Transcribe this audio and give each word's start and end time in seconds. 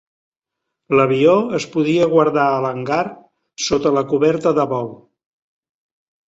L'avió 0.99 1.35
es 1.57 1.67
podia 1.75 2.07
guardar 2.13 2.45
a 2.53 2.63
l'hangar 2.63 3.03
sota 3.67 3.93
la 3.99 4.05
coberta 4.15 4.55
de 4.61 4.67
vol. 4.73 4.91